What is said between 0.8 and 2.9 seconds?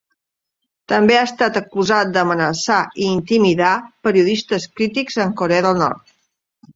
També ha estat acusat d'amenaçar